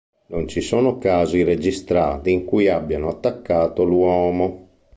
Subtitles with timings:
[0.29, 4.67] Non ci sono casi registrati in cui abbiano attaccato l'uomo.